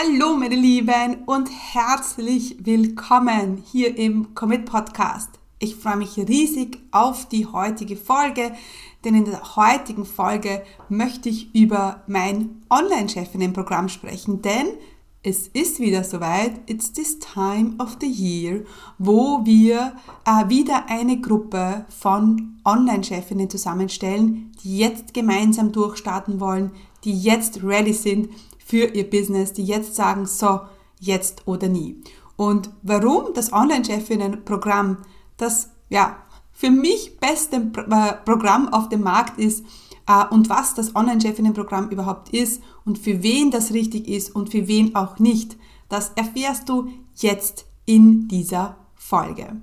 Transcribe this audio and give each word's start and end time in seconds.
Hallo 0.00 0.36
meine 0.36 0.54
Lieben 0.54 1.24
und 1.26 1.48
herzlich 1.50 2.56
willkommen 2.60 3.64
hier 3.72 3.96
im 3.98 4.32
Commit 4.32 4.64
Podcast. 4.64 5.28
Ich 5.58 5.74
freue 5.74 5.96
mich 5.96 6.16
riesig 6.16 6.78
auf 6.92 7.26
die 7.26 7.46
heutige 7.46 7.96
Folge, 7.96 8.52
denn 9.04 9.16
in 9.16 9.24
der 9.24 9.56
heutigen 9.56 10.04
Folge 10.04 10.62
möchte 10.88 11.30
ich 11.30 11.52
über 11.52 12.04
mein 12.06 12.62
Online-Chefinnen-Programm 12.70 13.88
sprechen, 13.88 14.40
denn 14.40 14.68
es 15.24 15.48
ist 15.48 15.80
wieder 15.80 16.04
soweit, 16.04 16.52
it's 16.66 16.92
this 16.92 17.18
time 17.18 17.74
of 17.80 17.96
the 18.00 18.06
year, 18.06 18.64
wo 18.98 19.44
wir 19.44 19.94
äh, 20.24 20.48
wieder 20.48 20.88
eine 20.88 21.20
Gruppe 21.20 21.86
von 21.88 22.60
Online-Chefinnen 22.64 23.50
zusammenstellen, 23.50 24.52
die 24.62 24.78
jetzt 24.78 25.12
gemeinsam 25.12 25.72
durchstarten 25.72 26.38
wollen, 26.38 26.70
die 27.02 27.18
jetzt 27.18 27.64
ready 27.64 27.92
sind 27.92 28.28
für 28.68 28.84
ihr 28.94 29.08
Business, 29.08 29.54
die 29.54 29.64
jetzt 29.64 29.94
sagen, 29.94 30.26
so, 30.26 30.60
jetzt 31.00 31.46
oder 31.46 31.68
nie. 31.68 32.02
Und 32.36 32.68
warum 32.82 33.32
das 33.32 33.52
Online-Chefinnen-Programm 33.52 34.98
das 35.38 35.70
ja 35.88 36.18
für 36.52 36.70
mich 36.70 37.18
beste 37.18 37.56
äh, 37.56 38.12
Programm 38.24 38.68
auf 38.68 38.90
dem 38.90 39.02
Markt 39.02 39.38
ist 39.38 39.64
äh, 40.06 40.26
und 40.30 40.50
was 40.50 40.74
das 40.74 40.94
Online-Chefinnen-Programm 40.94 41.88
überhaupt 41.88 42.28
ist 42.30 42.62
und 42.84 42.98
für 42.98 43.22
wen 43.22 43.50
das 43.50 43.72
richtig 43.72 44.06
ist 44.06 44.34
und 44.34 44.50
für 44.50 44.68
wen 44.68 44.94
auch 44.94 45.18
nicht, 45.18 45.56
das 45.88 46.12
erfährst 46.16 46.68
du 46.68 46.88
jetzt 47.14 47.64
in 47.86 48.28
dieser 48.28 48.76
Folge. 48.94 49.62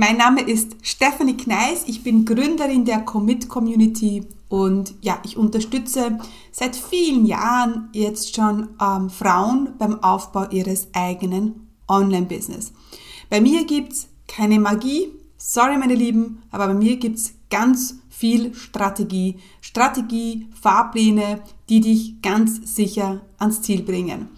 Mein 0.00 0.16
Name 0.16 0.42
ist 0.42 0.76
Stephanie 0.82 1.36
Kneis. 1.36 1.82
Ich 1.88 2.04
bin 2.04 2.24
Gründerin 2.24 2.84
der 2.84 3.00
Commit 3.00 3.48
Community 3.48 4.24
und 4.48 4.94
ja, 5.00 5.20
ich 5.24 5.36
unterstütze 5.36 6.20
seit 6.52 6.76
vielen 6.76 7.26
Jahren 7.26 7.88
jetzt 7.92 8.36
schon 8.36 8.68
ähm, 8.80 9.10
Frauen 9.10 9.70
beim 9.76 10.00
Aufbau 10.04 10.48
ihres 10.50 10.86
eigenen 10.92 11.66
Online-Business. 11.88 12.72
Bei 13.28 13.40
mir 13.40 13.64
gibt's 13.64 14.06
keine 14.28 14.60
Magie, 14.60 15.08
sorry 15.36 15.76
meine 15.76 15.96
Lieben, 15.96 16.44
aber 16.52 16.68
bei 16.68 16.74
mir 16.74 16.96
gibt's 16.98 17.34
ganz 17.50 17.96
viel 18.08 18.54
Strategie. 18.54 19.38
Strategie, 19.60 20.46
Fahrpläne, 20.62 21.40
die 21.68 21.80
dich 21.80 22.22
ganz 22.22 22.76
sicher 22.76 23.22
ans 23.38 23.62
Ziel 23.62 23.82
bringen. 23.82 24.28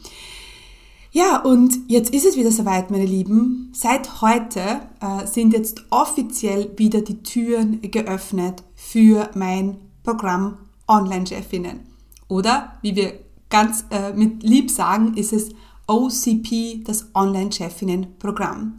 Ja, 1.12 1.42
und 1.42 1.76
jetzt 1.88 2.14
ist 2.14 2.24
es 2.24 2.36
wieder 2.36 2.52
soweit, 2.52 2.92
meine 2.92 3.04
Lieben. 3.04 3.72
Seit 3.74 4.22
heute 4.22 4.80
äh, 5.00 5.26
sind 5.26 5.52
jetzt 5.52 5.84
offiziell 5.90 6.70
wieder 6.76 7.00
die 7.00 7.24
Türen 7.24 7.80
geöffnet 7.80 8.62
für 8.76 9.28
mein 9.34 9.78
Programm 10.04 10.58
Online-Chefinnen. 10.86 11.80
Oder, 12.28 12.74
wie 12.82 12.94
wir 12.94 13.14
ganz 13.48 13.86
äh, 13.90 14.12
mit 14.12 14.44
lieb 14.44 14.70
sagen, 14.70 15.14
ist 15.14 15.32
es 15.32 15.48
OCP, 15.88 16.84
das 16.84 17.08
Online-Chefinnen-Programm. 17.12 18.78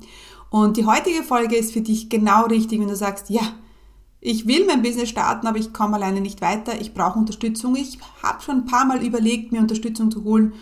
Und 0.49 0.77
die 0.77 0.85
heutige 0.85 1.23
Folge 1.23 1.57
ist 1.57 1.73
für 1.73 1.81
dich 1.81 2.09
genau 2.09 2.45
richtig, 2.45 2.79
wenn 2.79 2.87
du 2.87 2.95
sagst, 2.95 3.29
ja, 3.29 3.41
ich 4.21 4.47
will 4.47 4.65
mein 4.65 4.83
Business 4.83 5.09
starten, 5.09 5.47
aber 5.47 5.57
ich 5.57 5.73
komme 5.73 5.95
alleine 5.95 6.21
nicht 6.21 6.39
weiter, 6.39 6.79
ich 6.79 6.93
brauche 6.93 7.19
Unterstützung. 7.19 7.75
Ich 7.75 7.99
habe 8.23 8.41
schon 8.41 8.59
ein 8.59 8.65
paar 8.65 8.85
Mal 8.85 9.05
überlegt, 9.05 9.51
mir 9.51 9.59
Unterstützung 9.59 10.11
zu 10.11 10.23
holen 10.23 10.53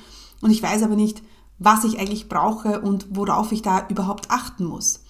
und 0.41 0.49
ich 0.49 0.63
weiß 0.63 0.81
aber 0.81 0.95
nicht, 0.95 1.21
was 1.59 1.83
ich 1.83 1.99
eigentlich 1.99 2.29
brauche 2.29 2.81
und 2.81 3.07
worauf 3.11 3.51
ich 3.51 3.61
da 3.61 3.85
überhaupt 3.89 4.31
achten 4.31 4.65
muss. 4.65 5.03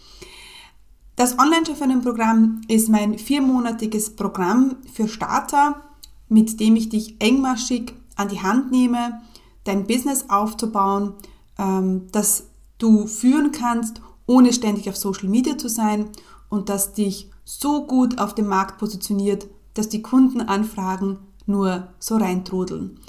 Das 1.16 1.38
Online-Chefinnen-Programm 1.38 2.62
ist 2.68 2.90
mein 2.90 3.18
viermonatiges 3.20 4.16
Programm 4.16 4.78
für 4.92 5.08
Starter, 5.08 5.82
mit 6.28 6.60
dem 6.60 6.76
ich 6.76 6.90
dich 6.90 7.20
engmaschig 7.20 7.94
an 8.16 8.30
die 8.30 8.42
Hand 8.42 8.72
nehme, 8.72 9.22
dein 9.64 9.86
Business 9.86 10.26
aufzubauen, 10.30 11.14
ähm, 11.58 12.08
das 12.12 12.46
du 12.78 13.06
führen 13.06 13.52
kannst, 13.52 14.02
ohne 14.26 14.54
ständig 14.54 14.90
auf 14.90 14.96
Social 14.96 15.28
Media 15.28 15.58
zu 15.58 15.70
sein 15.70 16.10
und 16.50 16.70
das 16.70 16.94
dich 16.94 17.30
so 17.44 17.86
gut 17.86 18.20
auf 18.20 18.34
dem 18.34 18.48
Markt 18.48 18.78
positioniert, 18.78 19.48
dass 19.74 19.90
die 19.90 20.02
Kundenanfragen 20.02 21.20
nur 21.46 21.88
so 22.00 22.16
reintrudeln. 22.16 23.00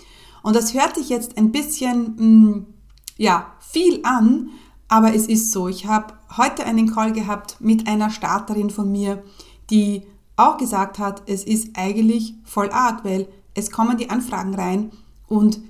Und 0.43 0.57
das 0.57 0.75
hört 0.75 0.97
sich 0.97 1.11
jetzt 1.11 1.37
ein 1.37 1.53
bisschen 1.53 2.17
mh, 2.17 2.25
mm, 2.25 2.67
ja, 3.21 3.53
viel 3.61 4.01
an, 4.03 4.49
aber 4.89 5.15
es 5.15 5.27
ist 5.27 5.53
so. 5.53 5.69
Ich 5.69 5.85
habe 5.85 6.15
heute 6.39 6.65
einen 6.65 6.91
Call 6.91 7.13
gehabt 7.13 7.59
mit 7.61 7.87
einer 7.87 8.09
Starterin 8.09 8.71
von 8.71 8.91
mir, 8.91 9.23
die 9.69 10.05
auch 10.37 10.57
gesagt 10.57 10.99
hat, 10.99 11.23
es 11.27 11.45
ist 11.45 11.77
eigentlich 11.77 12.33
voll 12.45 12.71
arg, 12.71 13.05
weil 13.05 13.29
es 13.53 13.71
kommen 13.71 13.99
die 13.99 14.09
Anfragen 14.09 14.55
rein 14.55 14.91
und 15.29 15.61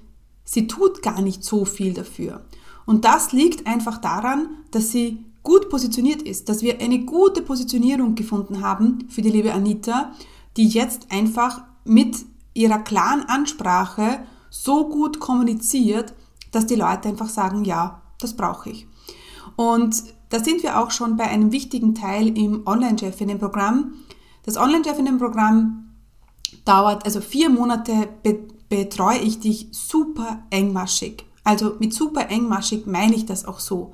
sie 0.44 0.68
tut 0.68 1.02
gar 1.02 1.20
nicht 1.22 1.42
so 1.42 1.64
viel 1.64 1.92
dafür. 1.92 2.44
Und 2.86 3.04
das 3.04 3.32
liegt 3.32 3.66
einfach 3.66 3.98
daran, 3.98 4.50
dass 4.70 4.92
sie 4.92 5.24
gut 5.42 5.70
positioniert 5.70 6.22
ist, 6.22 6.48
dass 6.48 6.62
wir 6.62 6.80
eine 6.80 7.00
gute 7.00 7.42
Positionierung 7.42 8.14
gefunden 8.14 8.60
haben 8.60 9.08
für 9.08 9.22
die 9.22 9.30
liebe 9.30 9.52
Anita, 9.52 10.12
die 10.56 10.68
jetzt 10.68 11.10
einfach 11.10 11.62
mit 11.84 12.16
ihrer 12.54 12.78
klaren 12.78 13.28
Ansprache 13.28 14.20
so 14.50 14.88
gut 14.88 15.18
kommuniziert, 15.18 16.14
dass 16.50 16.66
die 16.66 16.74
Leute 16.74 17.08
einfach 17.08 17.28
sagen, 17.28 17.64
ja, 17.64 18.02
das 18.18 18.36
brauche 18.36 18.70
ich. 18.70 18.86
Und 19.56 20.02
da 20.30 20.42
sind 20.42 20.62
wir 20.62 20.80
auch 20.80 20.90
schon 20.90 21.16
bei 21.16 21.24
einem 21.24 21.52
wichtigen 21.52 21.94
Teil 21.94 22.36
im 22.36 22.66
Online-Chefinnen-Programm. 22.66 23.94
Das 24.44 24.56
Online-Chefinnen-Programm 24.56 25.90
dauert, 26.64 27.04
also 27.04 27.20
vier 27.20 27.50
Monate 27.50 28.08
be 28.22 28.48
betreue 28.70 29.18
ich 29.18 29.40
dich 29.40 29.66
super 29.72 30.44
engmaschig. 30.50 31.24
Also 31.42 31.74
mit 31.80 31.92
super 31.92 32.30
engmaschig 32.30 32.86
meine 32.86 33.16
ich 33.16 33.26
das 33.26 33.44
auch 33.44 33.58
so. 33.58 33.92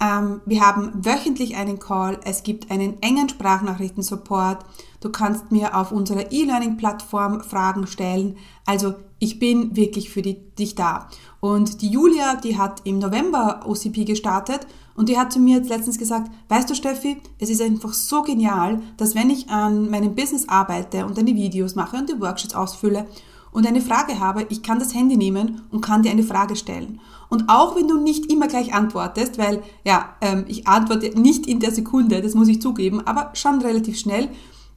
Ähm, 0.00 0.40
wir 0.46 0.66
haben 0.66 1.04
wöchentlich 1.04 1.56
einen 1.56 1.78
Call, 1.78 2.18
es 2.24 2.42
gibt 2.42 2.72
einen 2.72 3.00
engen 3.02 3.28
Sprachnachrichtensupport. 3.28 4.64
Du 5.00 5.10
kannst 5.10 5.52
mir 5.52 5.76
auf 5.76 5.92
unserer 5.92 6.32
E-Learning-Plattform 6.32 7.42
Fragen 7.44 7.86
stellen. 7.86 8.36
Also 8.66 8.94
ich 9.20 9.38
bin 9.38 9.76
wirklich 9.76 10.10
für 10.10 10.22
die, 10.22 10.40
dich 10.58 10.74
da. 10.74 11.08
Und 11.38 11.82
die 11.82 11.90
Julia, 11.90 12.36
die 12.36 12.58
hat 12.58 12.80
im 12.84 12.98
November 12.98 13.60
OCP 13.66 14.04
gestartet 14.04 14.66
und 14.96 15.08
die 15.08 15.18
hat 15.18 15.32
zu 15.32 15.38
mir 15.38 15.58
jetzt 15.58 15.68
letztens 15.68 15.98
gesagt, 15.98 16.30
weißt 16.48 16.68
du 16.68 16.74
Steffi, 16.74 17.18
es 17.38 17.50
ist 17.50 17.62
einfach 17.62 17.92
so 17.92 18.22
genial, 18.22 18.82
dass 18.96 19.14
wenn 19.14 19.30
ich 19.30 19.48
an 19.48 19.90
meinem 19.90 20.14
Business 20.14 20.48
arbeite 20.48 21.06
und 21.06 21.18
eine 21.18 21.34
Videos 21.34 21.74
mache 21.74 21.98
und 21.98 22.08
die 22.08 22.20
Workshops 22.20 22.54
ausfülle 22.54 23.06
und 23.52 23.66
eine 23.66 23.80
Frage 23.80 24.18
habe, 24.20 24.46
ich 24.48 24.62
kann 24.62 24.78
das 24.78 24.94
Handy 24.94 25.16
nehmen 25.16 25.62
und 25.70 25.82
kann 25.82 26.02
dir 26.02 26.10
eine 26.10 26.22
Frage 26.22 26.56
stellen. 26.56 27.00
Und 27.28 27.48
auch 27.48 27.76
wenn 27.76 27.88
du 27.88 28.00
nicht 28.00 28.32
immer 28.32 28.48
gleich 28.48 28.74
antwortest, 28.74 29.38
weil 29.38 29.62
ja, 29.84 30.14
ähm, 30.20 30.44
ich 30.48 30.66
antworte 30.66 31.18
nicht 31.20 31.46
in 31.46 31.60
der 31.60 31.72
Sekunde, 31.72 32.22
das 32.22 32.34
muss 32.34 32.48
ich 32.48 32.62
zugeben, 32.62 33.06
aber 33.06 33.30
schon 33.34 33.60
relativ 33.60 33.98
schnell, 33.98 34.28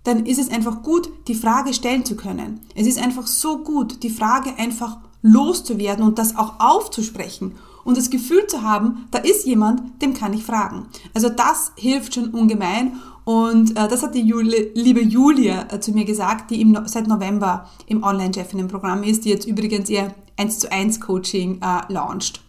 dann 0.04 0.26
ist 0.26 0.40
es 0.40 0.50
einfach 0.50 0.84
gut, 0.84 1.10
die 1.28 1.36
Frage 1.36 1.74
stellen 1.74 2.06
zu 2.06 2.16
können. 2.16 2.60
Es 2.76 2.88
ist 2.88 3.02
einfach 3.02 3.28
so 3.28 3.60
gut, 3.60 4.04
die 4.04 4.10
Frage 4.10 4.58
einfach 4.58 4.98
loszuwerden 5.22 6.06
und 6.06 6.20
das 6.20 6.36
auch 6.36 6.60
aufzusprechen 6.60 7.54
und 7.84 7.98
das 7.98 8.10
Gefühl 8.10 8.48
zu 8.48 8.62
haben, 8.62 9.08
da 9.12 9.20
ist 9.20 9.46
jemand, 9.46 10.02
dem 10.02 10.14
kann 10.14 10.34
ich 10.34 10.44
fragen. 10.44 10.88
Also 11.14 11.30
das 11.30 11.72
hilft 11.76 12.16
schon 12.16 12.30
ungemein 12.30 13.00
und 13.26 13.72
äh, 13.72 13.88
das 13.88 14.04
hat 14.04 14.16
die 14.16 14.22
Juli, 14.22 14.72
liebe 14.74 15.02
Julia 15.02 15.68
äh, 15.72 15.80
zu 15.80 15.92
mir 15.92 16.06
gesagt, 16.06 16.52
die 16.52 16.62
im, 16.62 16.78
seit 16.86 17.08
November 17.08 17.70
im 17.88 18.04
Online-Chefinnen-Programm 18.04 19.04
ist, 19.04 19.26
die 19.26 19.30
jetzt 19.30 19.48
übrigens 19.48 19.90
ihr 19.90 20.14
1 20.38 20.60
zu 20.60 20.72
1 20.72 21.00
Coaching 21.00 21.62
äh, 21.62 21.92
launcht. 21.92 22.42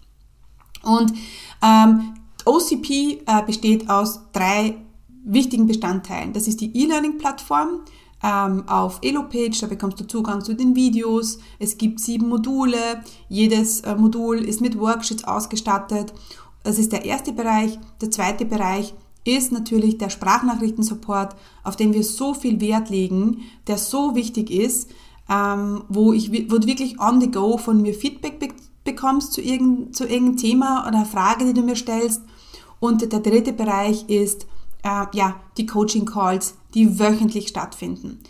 Und 0.83 1.13
ähm, 1.63 2.15
OCP 2.45 3.23
äh, 3.27 3.43
besteht 3.47 3.89
aus 3.89 4.21
drei 4.33 4.77
wichtigen 5.25 5.67
Bestandteilen. 5.67 6.33
Das 6.33 6.47
ist 6.47 6.61
die 6.61 6.77
E-Learning-Plattform, 6.77 7.81
ähm, 8.23 8.69
auf 8.69 9.01
Elopage, 9.03 9.61
da 9.61 9.67
bekommst 9.67 10.01
du 10.01 10.07
Zugang 10.07 10.43
zu 10.43 10.55
den 10.55 10.75
Videos. 10.75 11.39
Es 11.59 11.77
gibt 11.77 12.01
sieben 12.01 12.29
Module, 12.29 13.03
jedes 13.29 13.81
äh, 13.81 13.95
Modul 13.97 14.39
ist 14.39 14.61
mit 14.61 14.79
Worksheets 14.79 15.25
ausgestattet. 15.25 16.15
Das 16.63 16.79
ist 16.79 16.93
der 16.93 17.05
erste 17.05 17.33
Bereich. 17.33 17.79
Der 18.01 18.11
zweite 18.11 18.47
Bereich 18.47 18.95
ist 19.25 19.53
natürlich 19.53 19.99
der 19.99 20.09
Sprachnachrichtensupport, 20.09 21.37
auf 21.65 21.77
den 21.77 21.93
wir 21.93 22.03
so 22.05 22.33
viel 22.33 22.61
Wert 22.61 22.89
legen, 22.89 23.43
der 23.67 23.77
so 23.77 24.15
wichtig 24.15 24.51
ist. 24.51 24.89
ähm, 25.29 25.85
wo, 25.89 26.13
ich, 26.13 26.31
wo 26.51 26.59
du 26.59 26.67
wirklich 26.67 27.01
on 27.01 27.21
the 27.21 27.31
go 27.31 27.57
von 27.57 27.83
mir 27.83 27.95
Feedback 27.95 28.39
be 28.39 28.49
bekommst 28.85 29.33
zu, 29.33 29.41
irgend, 29.41 29.97
zu 29.97 30.05
irgendeinem 30.05 30.37
Thema 30.37 30.87
oder 30.87 31.07
Frage, 31.07 31.47
die 31.47 31.55
du 31.55 31.63
mir 31.63 31.75
stellst. 31.75 32.21
Und 32.81 33.01
der 33.01 33.21
dritte 33.21 33.55
Bereich 33.55 34.11
ist 34.11 34.47
äh, 34.85 35.07
ja, 35.13 35.37
die 35.57 35.67
Coaching 35.67 36.05
Calls, 36.05 36.55
die 36.75 36.99
wöchentlich 36.99 37.49
stattfinden. 37.49 38.21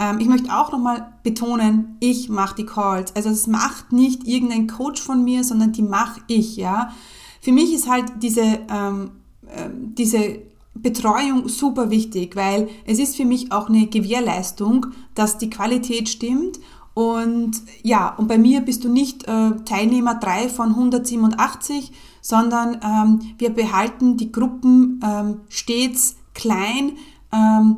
Ähm, 0.00 0.18
ich 0.18 0.26
möchte 0.26 0.52
auch 0.52 0.72
nochmal 0.72 1.12
betonen, 1.22 1.96
ich 2.00 2.28
mache 2.28 2.56
die 2.56 2.66
Calls. 2.66 3.14
Also 3.14 3.28
es 3.28 3.46
macht 3.46 3.92
nicht 3.92 4.26
irgendein 4.26 4.66
Coach 4.66 5.00
von 5.00 5.22
mir, 5.22 5.44
sondern 5.44 5.72
die 5.72 5.82
mache 5.82 6.20
ich. 6.26 6.56
Ja, 6.56 6.92
Für 7.40 7.52
mich 7.52 7.72
ist 7.72 7.88
halt 7.88 8.06
diese, 8.22 8.60
ähm, 8.70 9.10
äh, 9.46 9.68
diese 9.72 10.40
Betreuung 10.74 11.48
super 11.48 11.90
wichtig, 11.90 12.36
weil 12.36 12.68
es 12.86 12.98
ist 12.98 13.16
für 13.16 13.24
mich 13.24 13.52
auch 13.52 13.68
eine 13.68 13.86
Gewährleistung, 13.86 14.86
dass 15.14 15.36
die 15.36 15.50
Qualität 15.50 16.08
stimmt. 16.08 16.58
Und 16.94 17.62
ja, 17.82 18.14
und 18.16 18.26
bei 18.26 18.38
mir 18.38 18.62
bist 18.62 18.84
du 18.84 18.88
nicht 18.88 19.24
äh, 19.28 19.50
Teilnehmer 19.64 20.14
3 20.16 20.48
von 20.48 20.70
187, 20.70 21.92
sondern 22.20 22.80
ähm, 22.82 23.34
wir 23.38 23.50
behalten 23.50 24.16
die 24.16 24.32
Gruppen 24.32 25.00
ähm, 25.04 25.40
stets 25.48 26.16
klein. 26.34 26.92
Ähm, 27.32 27.76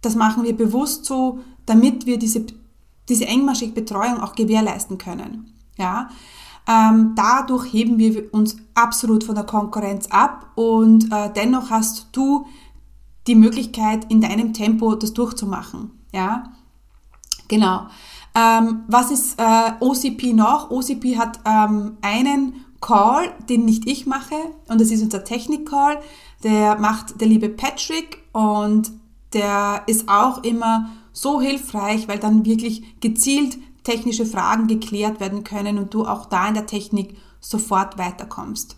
das 0.00 0.14
machen 0.14 0.44
wir 0.44 0.56
bewusst 0.56 1.04
so, 1.04 1.40
damit 1.66 2.06
wir 2.06 2.18
diese, 2.18 2.46
diese 3.08 3.26
engmaschige 3.26 3.72
Betreuung 3.72 4.20
auch 4.20 4.34
gewährleisten 4.34 4.98
können. 4.98 5.54
Ja, 5.76 6.10
ähm, 6.66 7.14
dadurch 7.16 7.72
heben 7.72 7.98
wir 7.98 8.32
uns 8.32 8.56
absolut 8.74 9.24
von 9.24 9.34
der 9.34 9.44
Konkurrenz 9.44 10.06
ab 10.08 10.52
und 10.54 11.12
äh, 11.12 11.32
dennoch 11.34 11.70
hast 11.70 12.08
du 12.12 12.46
die 13.26 13.34
Möglichkeit, 13.34 14.10
in 14.10 14.20
deinem 14.20 14.52
Tempo 14.52 14.94
das 14.94 15.12
durchzumachen. 15.12 15.90
Ja, 16.12 16.52
genau. 17.48 17.86
Ähm, 18.34 18.84
was 18.88 19.10
ist 19.10 19.38
äh, 19.38 19.72
OCP 19.80 20.32
noch? 20.34 20.70
OCP 20.70 21.18
hat 21.18 21.40
ähm, 21.44 21.98
einen 22.00 22.64
Call, 22.82 23.32
den 23.48 23.64
nicht 23.64 23.88
ich 23.88 24.04
mache, 24.04 24.34
und 24.68 24.78
das 24.80 24.90
ist 24.90 25.02
unser 25.02 25.24
Technik-Call. 25.24 26.00
Der 26.42 26.76
macht 26.76 27.20
der 27.20 27.28
liebe 27.28 27.48
Patrick 27.48 28.18
und 28.32 28.92
der 29.32 29.84
ist 29.86 30.08
auch 30.08 30.44
immer 30.44 30.90
so 31.12 31.40
hilfreich, 31.40 32.08
weil 32.08 32.18
dann 32.18 32.44
wirklich 32.44 33.00
gezielt 33.00 33.56
technische 33.84 34.26
Fragen 34.26 34.66
geklärt 34.66 35.20
werden 35.20 35.44
können 35.44 35.78
und 35.78 35.94
du 35.94 36.06
auch 36.06 36.26
da 36.26 36.48
in 36.48 36.54
der 36.54 36.66
Technik 36.66 37.16
sofort 37.40 37.98
weiterkommst. 37.98 38.76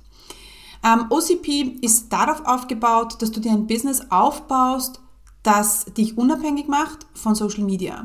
Ähm, 0.84 1.06
OCP 1.10 1.78
ist 1.80 2.12
darauf 2.12 2.44
aufgebaut, 2.46 3.20
dass 3.20 3.32
du 3.32 3.40
dir 3.40 3.52
ein 3.52 3.66
Business 3.66 4.10
aufbaust, 4.10 5.00
das 5.42 5.86
dich 5.86 6.18
unabhängig 6.18 6.68
macht 6.68 7.06
von 7.14 7.34
Social 7.34 7.64
Media. 7.64 8.04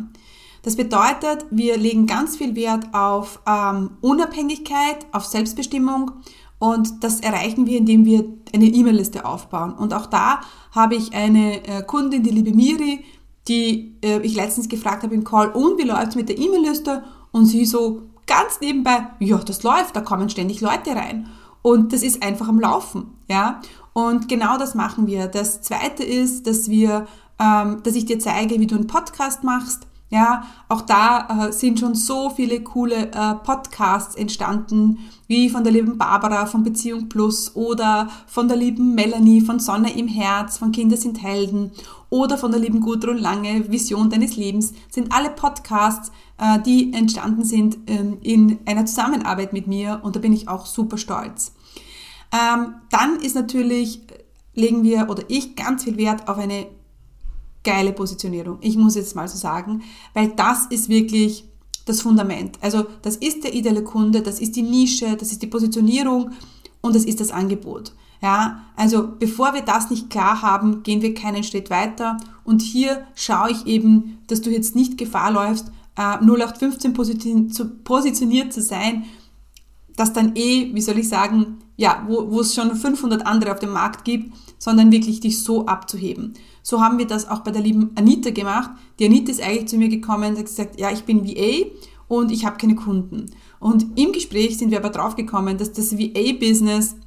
Das 0.61 0.75
bedeutet, 0.75 1.45
wir 1.51 1.77
legen 1.77 2.05
ganz 2.05 2.37
viel 2.37 2.55
Wert 2.55 2.93
auf 2.93 3.39
ähm, 3.47 3.91
Unabhängigkeit, 4.01 5.05
auf 5.11 5.25
Selbstbestimmung 5.25 6.11
und 6.59 7.03
das 7.03 7.21
erreichen 7.21 7.65
wir, 7.65 7.77
indem 7.77 8.05
wir 8.05 8.25
eine 8.53 8.65
E-Mail-Liste 8.65 9.25
aufbauen. 9.25 9.73
Und 9.73 9.93
auch 9.93 10.05
da 10.05 10.41
habe 10.71 10.95
ich 10.95 11.13
eine 11.13 11.65
äh, 11.65 11.83
Kundin, 11.83 12.21
die 12.21 12.31
liebe 12.31 12.53
Miri, 12.53 13.05
die 13.47 13.95
äh, 14.03 14.19
ich 14.19 14.35
letztens 14.35 14.67
gefragt 14.67 15.03
habe 15.03 15.15
im 15.15 15.23
Call, 15.23 15.49
und 15.49 15.79
wie 15.79 15.87
läuft 15.87 16.09
es 16.09 16.15
mit 16.15 16.27
der 16.27 16.37
E-Mail-Liste? 16.37 17.03
Und 17.31 17.45
sie 17.45 17.65
so 17.65 18.03
ganz 18.27 18.59
nebenbei, 18.59 19.07
ja, 19.19 19.37
das 19.37 19.63
läuft, 19.63 19.95
da 19.95 20.01
kommen 20.01 20.29
ständig 20.29 20.59
Leute 20.59 20.91
rein. 20.95 21.29
Und 21.61 21.93
das 21.93 22.03
ist 22.03 22.21
einfach 22.23 22.47
am 22.49 22.59
Laufen, 22.59 23.17
ja. 23.27 23.61
Und 23.93 24.27
genau 24.27 24.57
das 24.57 24.75
machen 24.75 25.07
wir. 25.07 25.27
Das 25.27 25.61
zweite 25.61 26.03
ist, 26.03 26.45
dass 26.45 26.69
wir, 26.69 27.07
ähm, 27.39 27.81
dass 27.83 27.95
ich 27.95 28.05
dir 28.05 28.19
zeige, 28.19 28.59
wie 28.59 28.67
du 28.67 28.75
einen 28.75 28.87
Podcast 28.87 29.43
machst. 29.43 29.87
Ja, 30.11 30.43
auch 30.69 30.81
da 30.81 31.49
äh, 31.49 31.51
sind 31.51 31.79
schon 31.79 31.93
so 31.93 32.31
viele 32.31 32.61
coole 32.61 33.11
äh, 33.11 33.35
Podcasts 33.35 34.15
entstanden, 34.15 34.97
wie 35.27 35.51
von 35.51 35.63
der 35.63 35.71
lieben 35.71 35.99
Barbara 35.99 36.47
von 36.47 36.63
Beziehung 36.63 37.09
Plus 37.09 37.55
oder 37.55 38.09
von 38.25 38.47
der 38.47 38.57
lieben 38.57 38.95
Melanie 38.95 39.41
von 39.41 39.59
Sonne 39.59 39.95
im 39.95 40.07
Herz, 40.07 40.57
von 40.57 40.71
Kinder 40.71 40.97
sind 40.97 41.21
Helden 41.21 41.71
oder 42.09 42.39
von 42.39 42.49
der 42.49 42.59
lieben 42.59 42.81
Gudrun 42.81 43.19
Lange, 43.19 43.71
Vision 43.71 44.09
deines 44.09 44.35
Lebens, 44.35 44.73
sind 44.89 45.13
alle 45.13 45.29
Podcasts, 45.29 46.11
äh, 46.39 46.59
die 46.59 46.91
entstanden 46.91 47.43
sind 47.43 47.77
ähm, 47.85 48.17
in 48.23 48.57
einer 48.65 48.87
Zusammenarbeit 48.87 49.53
mit 49.53 49.67
mir 49.67 49.99
und 50.01 50.15
da 50.15 50.19
bin 50.19 50.33
ich 50.33 50.47
auch 50.47 50.65
super 50.65 50.97
stolz. 50.97 51.53
Ähm, 52.31 52.75
dann 52.89 53.17
ist 53.17 53.35
natürlich, 53.35 54.01
legen 54.55 54.81
wir 54.81 55.07
oder 55.07 55.21
ich 55.27 55.55
ganz 55.55 55.83
viel 55.83 55.97
Wert 55.97 56.27
auf 56.27 56.39
eine 56.39 56.65
geile 57.63 57.93
Positionierung. 57.93 58.57
Ich 58.61 58.77
muss 58.77 58.95
jetzt 58.95 59.15
mal 59.15 59.27
so 59.27 59.37
sagen, 59.37 59.83
weil 60.13 60.29
das 60.29 60.65
ist 60.67 60.89
wirklich 60.89 61.45
das 61.85 62.01
Fundament. 62.01 62.57
Also 62.61 62.85
das 63.01 63.15
ist 63.17 63.43
der 63.43 63.53
ideale 63.53 63.83
Kunde, 63.83 64.21
das 64.21 64.39
ist 64.39 64.55
die 64.55 64.61
Nische, 64.61 65.15
das 65.17 65.31
ist 65.31 65.41
die 65.41 65.47
Positionierung 65.47 66.31
und 66.81 66.95
das 66.95 67.05
ist 67.05 67.19
das 67.19 67.31
Angebot. 67.31 67.93
Ja, 68.21 68.65
also 68.75 69.07
bevor 69.17 69.53
wir 69.53 69.61
das 69.61 69.89
nicht 69.89 70.09
klar 70.09 70.41
haben, 70.41 70.83
gehen 70.83 71.01
wir 71.01 71.13
keinen 71.13 71.43
Schritt 71.43 71.69
weiter. 71.69 72.17
Und 72.43 72.61
hier 72.61 73.05
schaue 73.15 73.51
ich 73.51 73.65
eben, 73.65 74.19
dass 74.27 74.41
du 74.41 74.49
jetzt 74.49 74.75
nicht 74.75 74.97
Gefahr 74.97 75.31
läufst, 75.31 75.71
0815 75.95 76.93
positioniert 77.83 78.53
zu 78.53 78.61
sein, 78.61 79.05
das 79.95 80.13
dann 80.13 80.35
eh, 80.35 80.73
wie 80.73 80.81
soll 80.81 80.97
ich 80.97 81.09
sagen, 81.09 81.57
ja, 81.79 82.03
wo, 82.09 82.29
wo 82.29 82.41
es 82.41 82.53
schon 82.53 82.75
500 82.75 83.25
andere 83.25 83.53
auf 83.53 83.59
dem 83.59 83.71
Markt 83.71 84.03
gibt, 84.03 84.35
sondern 84.57 84.91
wirklich 84.91 85.21
dich 85.21 85.41
so 85.41 85.65
abzuheben. 85.65 86.33
So 86.61 86.81
haben 86.81 86.97
wir 86.97 87.07
das 87.07 87.29
auch 87.29 87.39
bei 87.39 87.51
der 87.51 87.61
lieben 87.61 87.91
Anita 87.95 88.31
gemacht. 88.31 88.71
Die 88.99 89.05
Anita 89.05 89.31
ist 89.31 89.41
eigentlich 89.41 89.69
zu 89.69 89.77
mir 89.77 89.87
gekommen 89.87 90.31
und 90.31 90.37
hat 90.37 90.45
gesagt, 90.45 90.77
ja, 90.77 90.91
ich 90.91 91.05
bin 91.05 91.25
VA 91.25 91.69
und 92.09 92.33
ich 92.33 92.45
habe 92.45 92.57
keine 92.57 92.75
Kunden. 92.75 93.27
Und 93.61 93.97
im 93.97 94.11
Gespräch 94.11 94.57
sind 94.57 94.71
wir 94.71 94.77
aber 94.79 94.89
drauf 94.89 95.15
gekommen, 95.15 95.57
dass 95.57 95.71
das 95.71 95.97
VA-Business 95.97 96.97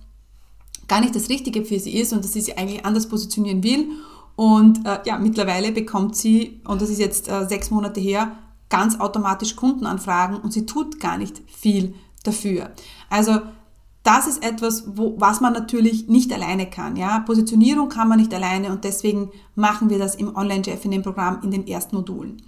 gar 0.88 1.02
nicht 1.02 1.14
das 1.14 1.28
Richtige 1.28 1.66
für 1.66 1.78
sie 1.78 1.98
ist 1.98 2.14
und 2.14 2.24
dass 2.24 2.32
sie 2.32 2.40
sich 2.40 2.56
eigentlich 2.56 2.86
anders 2.86 3.10
positionieren 3.10 3.62
will. 3.62 3.90
Und 4.36 4.86
äh, 4.86 5.00
ja, 5.04 5.18
mittlerweile 5.18 5.72
bekommt 5.72 6.16
sie, 6.16 6.62
und 6.66 6.80
das 6.80 6.88
ist 6.88 6.98
jetzt 6.98 7.28
äh, 7.28 7.46
sechs 7.46 7.70
Monate 7.70 8.00
her, 8.00 8.38
ganz 8.70 8.98
automatisch 8.98 9.54
Kundenanfragen 9.54 10.38
und 10.38 10.54
sie 10.54 10.64
tut 10.64 10.98
gar 10.98 11.18
nicht 11.18 11.42
viel 11.46 11.94
dafür. 12.24 12.70
Also 13.10 13.40
das 14.02 14.26
ist 14.26 14.44
etwas, 14.44 14.84
wo, 14.96 15.14
was 15.18 15.40
man 15.40 15.52
natürlich 15.52 16.08
nicht 16.08 16.32
alleine 16.32 16.68
kann. 16.68 16.96
Ja? 16.96 17.20
Positionierung 17.20 17.88
kann 17.88 18.08
man 18.08 18.18
nicht 18.18 18.34
alleine 18.34 18.70
und 18.70 18.84
deswegen 18.84 19.30
machen 19.54 19.90
wir 19.90 19.98
das 19.98 20.16
im 20.16 20.34
Online-Jeff 20.34 20.84
in 20.84 20.90
dem 20.90 21.02
Programm 21.02 21.40
in 21.42 21.50
den 21.50 21.66
ersten 21.66 21.96
Modulen. 21.96 22.42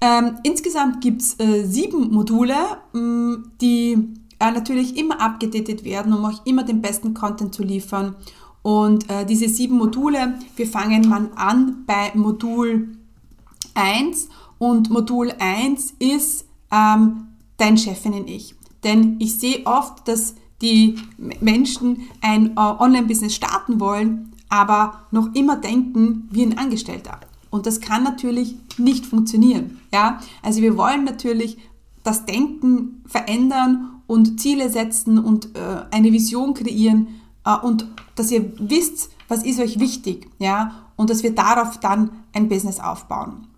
Ähm, 0.00 0.38
insgesamt 0.42 1.00
gibt's 1.00 1.38
äh, 1.38 1.64
sieben 1.64 2.10
Module, 2.12 2.54
mh, 2.92 3.00
mm, 3.00 3.52
die 3.60 3.92
äh, 4.40 4.50
natürlich 4.50 4.96
immer 4.96 5.20
abgedatet 5.20 5.84
werden, 5.84 6.12
um 6.12 6.24
euch 6.24 6.40
immer 6.44 6.64
den 6.64 6.82
besten 6.82 7.14
Content 7.14 7.54
zu 7.54 7.62
liefern. 7.62 8.16
Und 8.62 9.08
äh, 9.10 9.24
diese 9.24 9.48
sieben 9.48 9.76
Module, 9.76 10.34
wir 10.56 10.66
fangen 10.66 11.08
mal 11.08 11.30
an 11.36 11.84
bei 11.86 12.10
Modul 12.14 12.96
1 13.74 14.28
und 14.58 14.90
Modul 14.90 15.32
1 15.38 15.94
ist 15.98 16.46
ähm, 16.72 17.28
dein 17.56 17.76
Chefinnen-Ich. 17.76 18.56
Denn 18.82 19.16
ich 19.20 19.38
sehe 19.38 19.64
oft, 19.66 20.06
dass 20.08 20.34
die 20.64 20.96
Menschen 21.40 22.08
ein 22.22 22.56
äh, 22.56 22.60
Online-Business 22.60 23.34
starten 23.34 23.78
wollen, 23.78 24.32
aber 24.48 25.04
noch 25.10 25.34
immer 25.34 25.56
denken 25.56 26.28
wie 26.30 26.42
ein 26.42 26.56
Angestellter. 26.56 27.20
Und 27.50 27.66
das 27.66 27.80
kann 27.80 28.02
natürlich 28.02 28.56
nicht 28.78 29.04
funktionieren. 29.06 29.78
Ja? 29.92 30.20
Also 30.42 30.62
wir 30.62 30.76
wollen 30.76 31.04
natürlich 31.04 31.58
das 32.02 32.24
Denken 32.24 33.02
verändern 33.06 34.00
und 34.06 34.40
Ziele 34.40 34.70
setzen 34.70 35.18
und 35.18 35.54
äh, 35.54 35.84
eine 35.90 36.12
Vision 36.12 36.54
kreieren 36.54 37.08
äh, 37.44 37.56
und 37.56 37.86
dass 38.14 38.30
ihr 38.30 38.52
wisst, 38.58 39.10
was 39.28 39.44
ist 39.44 39.60
euch 39.60 39.78
wichtig, 39.78 40.28
ja, 40.38 40.72
und 40.96 41.10
dass 41.10 41.22
wir 41.22 41.34
darauf 41.34 41.80
dann 41.80 42.10
ein 42.32 42.48
Business 42.48 42.78
aufbauen. 42.78 43.48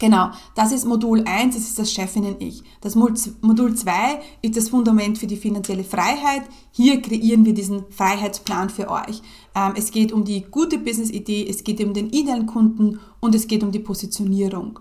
Genau, 0.00 0.30
das 0.56 0.72
ist 0.72 0.86
Modul 0.86 1.22
1, 1.24 1.54
das 1.54 1.64
ist 1.64 1.78
das 1.78 1.92
Chefinnen-Ich. 1.92 2.64
Das 2.80 2.96
Modul 2.96 3.74
2 3.76 4.20
ist 4.42 4.56
das 4.56 4.70
Fundament 4.70 5.18
für 5.18 5.28
die 5.28 5.36
finanzielle 5.36 5.84
Freiheit. 5.84 6.42
Hier 6.72 7.00
kreieren 7.00 7.44
wir 7.44 7.54
diesen 7.54 7.84
Freiheitsplan 7.90 8.70
für 8.70 8.90
euch. 8.90 9.22
Ähm, 9.54 9.74
es 9.76 9.92
geht 9.92 10.12
um 10.12 10.24
die 10.24 10.42
gute 10.50 10.78
Business-Idee, 10.78 11.46
es 11.48 11.62
geht 11.62 11.82
um 11.82 11.94
den 11.94 12.10
idealen 12.10 12.46
Kunden 12.46 12.98
und 13.20 13.36
es 13.36 13.46
geht 13.46 13.62
um 13.62 13.70
die 13.70 13.78
Positionierung. 13.78 14.80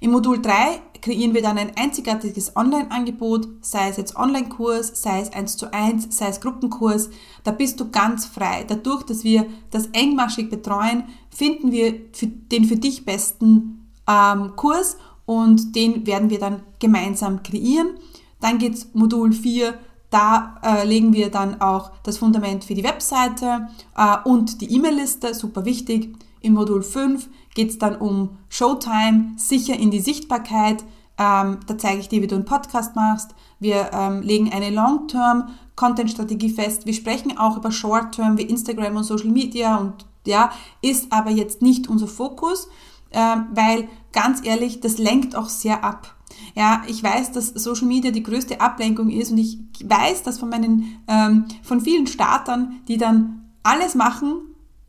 Im 0.00 0.12
Modul 0.12 0.40
3 0.40 0.80
kreieren 1.02 1.34
wir 1.34 1.42
dann 1.42 1.58
ein 1.58 1.76
einzigartiges 1.76 2.54
Online-Angebot, 2.56 3.48
sei 3.60 3.88
es 3.88 3.96
jetzt 3.96 4.14
Online-Kurs, 4.14 5.02
sei 5.02 5.20
es 5.20 5.32
1 5.32 5.56
zu 5.56 5.72
1, 5.72 6.16
sei 6.16 6.28
es 6.28 6.40
Gruppenkurs. 6.40 7.10
Da 7.42 7.50
bist 7.50 7.80
du 7.80 7.90
ganz 7.90 8.24
frei. 8.26 8.64
Dadurch, 8.68 9.02
dass 9.02 9.24
wir 9.24 9.46
das 9.70 9.86
engmaschig 9.92 10.48
betreuen, 10.48 11.04
finden 11.30 11.72
wir 11.72 11.92
den 11.92 12.66
für 12.66 12.76
dich 12.76 13.04
besten 13.04 13.83
ähm, 14.08 14.56
Kurs 14.56 14.96
und 15.26 15.74
den 15.74 16.06
werden 16.06 16.30
wir 16.30 16.38
dann 16.38 16.62
gemeinsam 16.78 17.42
kreieren. 17.42 17.98
Dann 18.40 18.58
geht's 18.58 18.88
Modul 18.92 19.32
4, 19.32 19.74
da 20.10 20.56
äh, 20.62 20.86
legen 20.86 21.12
wir 21.12 21.30
dann 21.30 21.60
auch 21.60 21.90
das 22.04 22.18
Fundament 22.18 22.64
für 22.64 22.74
die 22.74 22.84
Webseite 22.84 23.68
äh, 23.96 24.16
und 24.24 24.60
die 24.60 24.72
E-Mail-Liste, 24.72 25.34
super 25.34 25.64
wichtig. 25.64 26.14
Im 26.40 26.52
Modul 26.52 26.82
5 26.82 27.28
geht 27.54 27.70
es 27.70 27.78
dann 27.78 27.96
um 27.96 28.36
Showtime, 28.48 29.32
sicher 29.36 29.74
in 29.74 29.90
die 29.90 30.00
Sichtbarkeit. 30.00 30.84
ähm, 31.18 31.58
da 31.66 31.78
zeige 31.78 32.00
ich 32.00 32.08
dir, 32.08 32.22
wie 32.22 32.26
du 32.26 32.34
einen 32.34 32.44
Podcast 32.44 32.94
machst. 32.94 33.34
Wir 33.58 33.90
ähm, 33.92 34.20
legen 34.22 34.52
eine 34.52 34.70
Long-Term-Content-Strategie 34.70 36.50
fest. 36.50 36.86
Wir 36.86 36.94
sprechen 36.94 37.38
auch 37.38 37.56
über 37.56 37.72
Short-Term 37.72 38.36
wie 38.36 38.42
Instagram 38.42 38.96
und 38.96 39.04
Social 39.04 39.30
Media 39.30 39.78
und 39.78 40.06
ja, 40.26 40.52
ist 40.82 41.12
aber 41.12 41.30
jetzt 41.30 41.62
nicht 41.62 41.88
unser 41.88 42.06
Fokus, 42.06 42.68
weil 43.14 43.88
ganz 44.12 44.44
ehrlich, 44.44 44.80
das 44.80 44.98
lenkt 44.98 45.36
auch 45.36 45.48
sehr 45.48 45.84
ab. 45.84 46.14
Ja, 46.54 46.82
ich 46.86 47.02
weiß, 47.02 47.32
dass 47.32 47.48
Social 47.48 47.86
Media 47.86 48.10
die 48.10 48.22
größte 48.22 48.60
Ablenkung 48.60 49.10
ist 49.10 49.30
und 49.30 49.38
ich 49.38 49.58
weiß, 49.82 50.22
dass 50.22 50.38
von 50.38 50.48
meinen, 50.48 50.98
ähm, 51.08 51.46
von 51.62 51.80
vielen 51.80 52.06
Startern, 52.06 52.80
die 52.88 52.96
dann 52.96 53.50
alles 53.62 53.94
machen, 53.94 54.42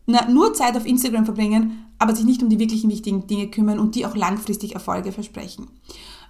na, 0.06 0.30
nur 0.30 0.54
Zeit 0.54 0.78
auf 0.78 0.86
Instagram 0.86 1.26
verbringen, 1.26 1.86
aber 1.98 2.16
sich 2.16 2.26
nicht 2.26 2.44
um 2.44 2.50
die 2.50 2.60
wirklichen 2.60 2.90
wichtigen 2.90 3.26
Dinge 3.28 3.48
kümmern 3.48 3.80
und 3.80 3.96
die 3.96 4.06
auch 4.06 4.16
langfristig 4.16 4.74
Erfolge 4.74 5.12
versprechen. 5.12 5.68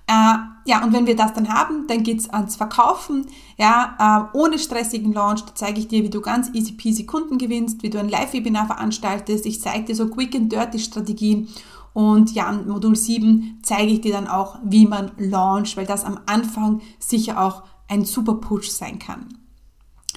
Äh, 0.07 0.37
ja, 0.65 0.83
und 0.83 0.93
wenn 0.93 1.07
wir 1.07 1.15
das 1.15 1.33
dann 1.33 1.49
haben, 1.49 1.87
dann 1.87 2.03
geht's 2.03 2.29
ans 2.29 2.55
Verkaufen. 2.55 3.25
Ja, 3.57 4.29
äh, 4.33 4.37
ohne 4.37 4.59
stressigen 4.59 5.13
Launch, 5.13 5.43
zeige 5.55 5.79
ich 5.79 5.87
dir, 5.87 6.03
wie 6.03 6.11
du 6.11 6.21
ganz 6.21 6.51
easy 6.53 6.73
peasy 6.73 7.05
Kunden 7.05 7.39
gewinnst, 7.39 7.81
wie 7.81 7.89
du 7.89 7.99
ein 7.99 8.09
Live-Webinar 8.09 8.67
veranstaltest. 8.67 9.45
Ich 9.47 9.61
zeige 9.61 9.85
dir 9.85 9.95
so 9.95 10.07
quick 10.07 10.35
and 10.35 10.51
dirty 10.51 10.77
Strategien. 10.79 11.47
Und 11.95 12.33
ja, 12.33 12.51
in 12.51 12.67
Modul 12.67 12.97
7 12.97 13.59
zeige 13.63 13.93
ich 13.93 14.01
dir 14.01 14.11
dann 14.11 14.27
auch, 14.27 14.59
wie 14.65 14.85
man 14.85 15.13
launcht, 15.17 15.77
weil 15.77 15.85
das 15.85 16.03
am 16.03 16.19
Anfang 16.25 16.81
sicher 16.99 17.41
auch 17.41 17.63
ein 17.87 18.03
super 18.03 18.33
Push 18.33 18.69
sein 18.69 18.99
kann. 18.99 19.29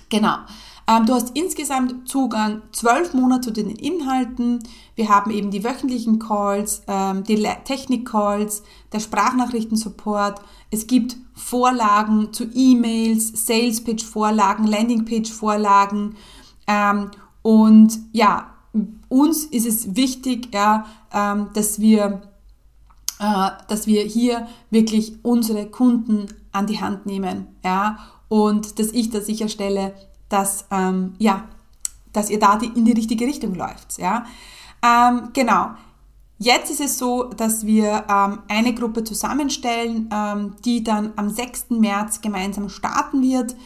Genau. 0.08 0.38
Ähm, 0.88 1.06
du 1.06 1.14
hast 1.14 1.36
insgesamt 1.36 2.08
Zugang 2.08 2.62
zwölf 2.72 3.14
Monate 3.14 3.52
zu 3.52 3.62
den 3.62 3.70
Inhalten. 3.70 4.58
Wir 4.96 5.08
haben 5.08 5.30
eben 5.30 5.52
die 5.52 5.62
wöchentlichen 5.62 6.18
Calls, 6.18 6.82
ähm, 6.88 7.22
die 7.22 7.36
Technik-Calls, 7.64 8.64
der 8.92 8.98
Sprachnachrichten-Support. 8.98 10.40
Es 10.72 10.88
gibt 10.88 11.16
Vorlagen 11.32 12.32
zu 12.32 12.44
E-Mails, 12.52 13.46
Sales-Pitch-Vorlagen, 13.46 14.66
Landing-Page-Vorlagen. 14.66 16.16
Ähm, 16.66 17.12
und 17.42 18.00
ja, 18.10 18.57
uns 19.08 19.44
ist 19.44 19.66
es 19.66 19.96
wichtig, 19.96 20.48
ja, 20.52 20.86
dass 21.54 21.80
wir 21.80 22.22
äh, 23.20 23.50
dass 23.66 23.86
wir 23.86 24.02
hier 24.02 24.46
wirklich 24.70 25.12
unsere 25.24 25.66
Kunden 25.66 26.26
an 26.52 26.66
die 26.66 26.80
Hand 26.80 27.06
nehmen, 27.06 27.48
ja, 27.64 27.98
und 28.28 28.78
dass 28.78 28.88
ich 28.88 29.10
da 29.10 29.20
sicherstelle, 29.20 29.94
dass, 30.28 30.66
ähm, 30.70 31.14
ja, 31.18 31.44
dass 32.12 32.30
ihr 32.30 32.38
da 32.38 32.56
die, 32.56 32.66
in 32.66 32.84
die 32.84 32.92
richtige 32.92 33.26
Richtung 33.26 33.54
läuft. 33.54 33.98
Ja? 33.98 34.24
Ähm, 34.82 35.30
genau. 35.32 35.70
Jetzt 36.38 36.70
ist 36.70 36.80
es 36.80 36.98
so, 36.98 37.24
dass 37.24 37.66
wir 37.66 38.04
ähm, 38.08 38.40
eine 38.48 38.72
Gruppe 38.72 39.02
zusammenstellen, 39.02 40.08
ähm, 40.12 40.54
die 40.64 40.84
dann 40.84 41.12
am 41.16 41.30
6. 41.30 41.70
März 41.70 42.20
gemeinsam 42.20 42.68
starten 42.68 43.22
wird. 43.22 43.56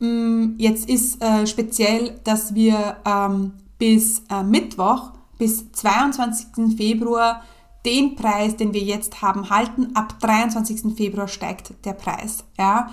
Mm, 0.00 0.56
jetzt 0.58 0.88
ist 0.90 1.22
äh, 1.22 1.46
speziell, 1.46 2.20
dass 2.24 2.54
wir 2.54 2.96
ähm, 3.06 3.52
bis 3.80 4.22
äh, 4.30 4.44
Mittwoch, 4.44 5.10
bis 5.38 5.72
22. 5.72 6.76
Februar 6.76 7.42
den 7.84 8.14
Preis, 8.14 8.56
den 8.56 8.74
wir 8.74 8.82
jetzt 8.82 9.22
haben, 9.22 9.50
halten. 9.50 9.96
Ab 9.96 10.20
23. 10.20 10.94
Februar 10.94 11.28
steigt 11.28 11.84
der 11.84 11.94
Preis. 11.94 12.44
Ja? 12.58 12.90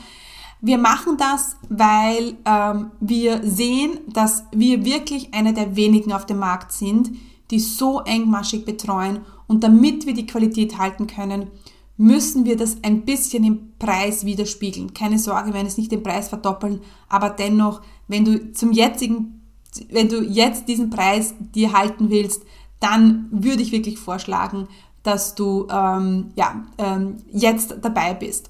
Wir 0.62 0.78
machen 0.78 1.18
das, 1.18 1.58
weil 1.70 2.38
ähm, 2.46 2.92
wir 3.00 3.42
sehen, 3.44 4.00
dass 4.08 4.46
wir 4.52 4.86
wirklich 4.86 5.34
einer 5.34 5.54
der 5.54 5.76
wenigen 5.76 6.14
auf 6.14 6.26
dem 6.26 6.40
Markt 6.40 6.72
sind, 6.72 7.12
die 7.52 7.60
so 7.60 8.02
engmaschig 8.02 8.66
betreuen. 8.66 9.20
Und 9.46 9.64
damit 9.64 10.06
wir 10.06 10.14
die 10.14 10.26
Qualität 10.26 10.78
halten 10.78 11.06
können, 11.06 11.52
müssen 11.98 12.46
wir 12.46 12.56
das 12.56 12.78
ein 12.84 13.06
bisschen 13.06 13.44
im 13.44 13.74
Preis 13.80 14.26
widerspiegeln. 14.26 14.94
Keine 14.94 15.20
Sorge, 15.20 15.48
wir 15.48 15.56
werden 15.56 15.68
es 15.68 15.78
nicht 15.78 15.92
den 15.92 16.04
Preis 16.04 16.30
verdoppeln, 16.30 16.82
aber 17.10 17.30
dennoch, 17.30 17.82
wenn 18.08 18.24
du 18.24 18.54
zum 18.54 18.72
jetzigen, 18.72 19.42
wenn 19.90 20.10
du 20.10 20.22
jetzt 20.22 20.68
diesen 20.68 20.90
Preis 20.90 21.34
dir 21.54 21.74
halten 21.74 22.10
willst, 22.10 22.44
dann 22.80 23.28
würde 23.32 23.62
ich 23.62 23.72
wirklich 23.72 23.98
vorschlagen, 23.98 24.68
dass 25.04 25.36
du 25.36 25.68
ähm, 25.72 26.32
ja, 26.36 26.66
ähm, 26.78 27.18
jetzt 27.32 27.76
dabei 27.82 28.14
bist 28.14 28.50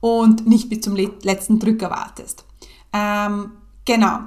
und 0.00 0.46
nicht 0.46 0.68
bis 0.68 0.80
zum 0.80 0.96
letzten 0.96 1.58
Drücker 1.58 1.90
wartest. 1.90 2.44
Ähm, 2.92 3.52
genau. 3.84 4.20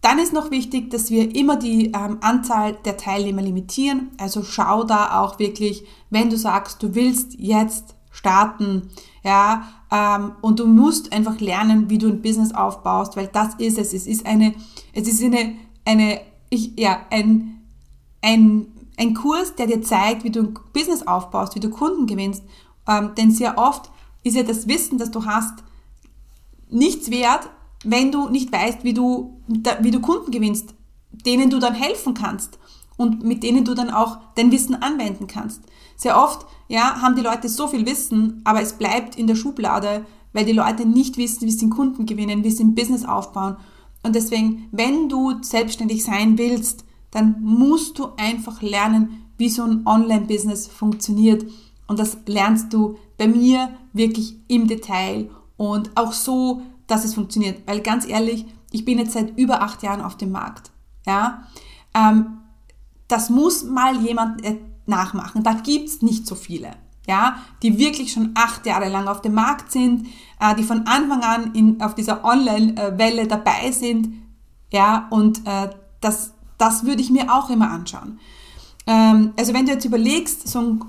Dann 0.00 0.18
ist 0.18 0.34
noch 0.34 0.50
wichtig, 0.50 0.90
dass 0.90 1.10
wir 1.10 1.34
immer 1.34 1.56
die 1.56 1.86
ähm, 1.86 2.18
Anzahl 2.20 2.74
der 2.84 2.98
Teilnehmer 2.98 3.40
limitieren. 3.40 4.10
Also 4.18 4.42
schau 4.42 4.84
da 4.84 5.20
auch 5.20 5.38
wirklich, 5.38 5.84
wenn 6.10 6.28
du 6.28 6.36
sagst, 6.36 6.82
du 6.82 6.94
willst 6.94 7.38
jetzt 7.38 7.94
starten, 8.10 8.90
ja, 9.22 9.66
und 10.40 10.58
du 10.58 10.66
musst 10.66 11.12
einfach 11.12 11.40
lernen, 11.40 11.90
wie 11.90 11.98
du 11.98 12.08
ein 12.08 12.22
Business 12.22 12.52
aufbaust, 12.52 13.16
weil 13.16 13.28
das 13.28 13.54
ist 13.56 13.78
es. 13.78 13.92
Es 13.92 14.06
ist 14.06 14.26
eine, 14.26 14.54
es 14.92 15.06
ist 15.06 15.22
eine, 15.22 15.54
eine, 15.84 16.20
ich, 16.50 16.72
ja, 16.78 17.02
ein, 17.10 17.62
ein, 18.22 18.66
ein 18.96 19.14
Kurs, 19.14 19.54
der 19.54 19.66
dir 19.66 19.82
zeigt, 19.82 20.24
wie 20.24 20.30
du 20.30 20.40
ein 20.40 20.58
Business 20.72 21.06
aufbaust, 21.06 21.54
wie 21.54 21.60
du 21.60 21.70
Kunden 21.70 22.06
gewinnst. 22.06 22.42
Ähm, 22.88 23.10
denn 23.16 23.30
sehr 23.30 23.58
oft 23.58 23.90
ist 24.22 24.36
ja 24.36 24.42
das 24.42 24.66
Wissen, 24.66 24.98
das 24.98 25.10
du 25.10 25.26
hast, 25.26 25.62
nichts 26.70 27.10
wert, 27.10 27.48
wenn 27.84 28.10
du 28.10 28.28
nicht 28.28 28.52
weißt, 28.52 28.84
wie 28.84 28.94
du, 28.94 29.40
wie 29.80 29.90
du 29.90 30.00
Kunden 30.00 30.30
gewinnst, 30.30 30.74
denen 31.10 31.50
du 31.50 31.58
dann 31.58 31.74
helfen 31.74 32.14
kannst 32.14 32.58
und 32.96 33.24
mit 33.24 33.42
denen 33.42 33.64
du 33.64 33.74
dann 33.74 33.90
auch 33.90 34.18
dein 34.34 34.52
Wissen 34.52 34.74
anwenden 34.82 35.26
kannst. 35.26 35.62
Sehr 35.96 36.20
oft, 36.20 36.46
ja, 36.68 37.00
haben 37.00 37.16
die 37.16 37.22
Leute 37.22 37.48
so 37.48 37.66
viel 37.66 37.86
Wissen, 37.86 38.40
aber 38.44 38.60
es 38.60 38.74
bleibt 38.74 39.16
in 39.16 39.26
der 39.26 39.36
Schublade, 39.36 40.04
weil 40.32 40.44
die 40.44 40.52
Leute 40.52 40.86
nicht 40.86 41.16
wissen, 41.16 41.46
wie 41.46 41.50
sie 41.50 41.58
den 41.58 41.70
Kunden 41.70 42.06
gewinnen, 42.06 42.44
wie 42.44 42.50
sie 42.50 42.64
ein 42.64 42.74
Business 42.74 43.04
aufbauen. 43.04 43.56
Und 44.02 44.14
deswegen, 44.14 44.68
wenn 44.72 45.08
du 45.08 45.42
selbstständig 45.42 46.04
sein 46.04 46.36
willst, 46.38 46.84
dann 47.10 47.36
musst 47.40 47.98
du 47.98 48.08
einfach 48.16 48.60
lernen, 48.60 49.24
wie 49.38 49.48
so 49.48 49.62
ein 49.62 49.86
Online-Business 49.86 50.66
funktioniert. 50.66 51.46
Und 51.86 51.98
das 51.98 52.18
lernst 52.26 52.72
du 52.72 52.96
bei 53.16 53.28
mir 53.28 53.70
wirklich 53.92 54.36
im 54.48 54.66
Detail 54.66 55.30
und 55.56 55.96
auch 55.96 56.12
so, 56.12 56.62
dass 56.86 57.04
es 57.04 57.14
funktioniert. 57.14 57.62
Weil 57.66 57.80
ganz 57.80 58.06
ehrlich, 58.06 58.44
ich 58.72 58.84
bin 58.84 58.98
jetzt 58.98 59.12
seit 59.12 59.38
über 59.38 59.62
acht 59.62 59.82
Jahren 59.82 60.00
auf 60.00 60.16
dem 60.16 60.32
Markt. 60.32 60.72
Ja, 61.06 61.46
ähm, 61.94 62.38
das 63.14 63.30
muss 63.30 63.62
mal 63.62 63.96
jemand 64.02 64.44
äh, 64.44 64.58
nachmachen. 64.86 65.44
Da 65.44 65.52
gibt's 65.52 66.02
nicht 66.02 66.26
so 66.26 66.34
viele, 66.34 66.72
ja, 67.06 67.36
die 67.62 67.78
wirklich 67.78 68.10
schon 68.10 68.32
acht 68.34 68.66
Jahre 68.66 68.88
lang 68.88 69.06
auf 69.06 69.22
dem 69.22 69.34
Markt 69.34 69.70
sind, 69.70 70.08
äh, 70.40 70.52
die 70.56 70.64
von 70.64 70.88
Anfang 70.88 71.22
an 71.22 71.54
in, 71.54 71.80
auf 71.80 71.94
dieser 71.94 72.24
Online-Welle 72.24 73.28
dabei 73.28 73.70
sind. 73.70 74.08
Ja, 74.72 75.06
und 75.10 75.46
äh, 75.46 75.70
das, 76.00 76.32
das 76.58 76.84
würde 76.84 77.02
ich 77.02 77.10
mir 77.10 77.32
auch 77.32 77.50
immer 77.50 77.70
anschauen. 77.70 78.18
Ähm, 78.88 79.32
also 79.38 79.54
wenn 79.54 79.66
du 79.66 79.72
jetzt 79.72 79.84
überlegst, 79.84 80.48
so 80.48 80.58
ein 80.58 80.84